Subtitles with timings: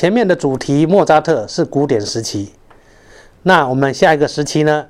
[0.00, 2.54] 前面的主题莫扎特是古典时期，
[3.42, 4.86] 那我们下一个时期呢，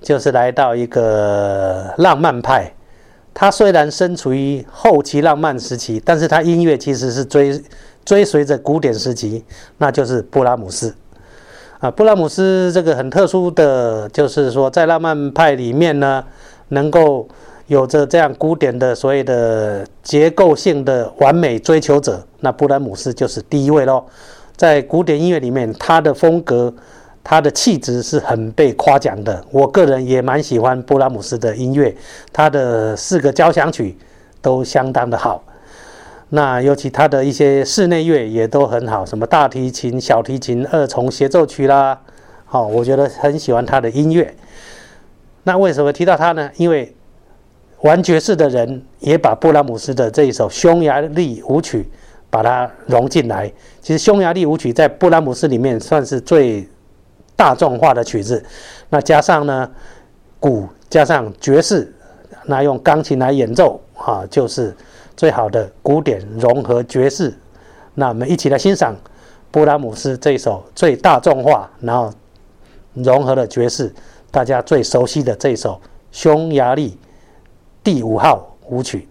[0.00, 2.72] 就是来到一个浪漫派。
[3.34, 7.62] 他虽然身处于后期浪漫时期，但是他音乐其实是追
[8.06, 9.44] 追随着古典时期，
[9.76, 10.94] 那就是布拉姆斯。
[11.80, 16.24] 啊，布拉姆斯这个很特殊的就是说，在浪漫派里面呢，
[16.68, 17.28] 能够
[17.66, 24.02] 有着这样古典的所谓的结构性的完美追求者，那布拉姆斯就是第一位喽。
[24.58, 26.74] 在古典音乐里面，他的风格、
[27.22, 29.44] 他的气质是很被夸奖的。
[29.52, 31.94] 我个人也蛮喜欢布拉姆斯的音乐，
[32.32, 33.96] 他的四个交响曲
[34.42, 35.44] 都相当的好。
[36.30, 42.00] 那尤其他的一些室内乐也都很好，什么大提琴、小提琴二重协奏曲啦，
[42.44, 44.34] 好，我觉得很喜欢他的音乐。
[45.44, 46.50] 那为什么提到他呢？
[46.56, 46.92] 因为
[47.82, 51.88] 玩爵士的人也把布拉姆斯的这一首匈牙利舞曲
[52.30, 53.52] 把它融进来。
[53.80, 56.68] 其实匈牙利舞曲在布拉姆斯里面算是最
[57.36, 58.44] 大众化的曲子。
[58.88, 59.70] 那加上呢
[60.40, 61.92] 鼓，加上爵士，
[62.46, 64.74] 那用钢琴来演奏啊，就是。
[65.18, 67.36] 最好的古典融合爵士，
[67.94, 68.94] 那我们一起来欣赏
[69.50, 72.08] 布拉姆斯这一首最大众化，然后
[72.94, 73.92] 融合了爵士，
[74.30, 75.80] 大家最熟悉的这一首
[76.12, 76.96] 匈牙利
[77.82, 79.08] 第五号舞曲。